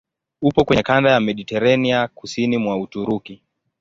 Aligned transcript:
Upo 0.41 0.65
kwenye 0.65 0.83
kanda 0.83 1.11
ya 1.11 1.19
Mediteranea 1.19 2.07
kusini 2.07 2.57
mwa 2.57 2.77
Uturuki. 2.81 3.41